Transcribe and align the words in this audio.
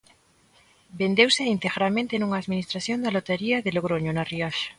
Vendeuse 0.99 1.43
integramente 1.55 2.13
nunha 2.17 2.39
administración 2.43 2.97
de 3.01 3.09
lotaría 3.15 3.57
de 3.65 3.71
Logroño, 3.77 4.11
na 4.13 4.23
Rioxa. 4.31 4.67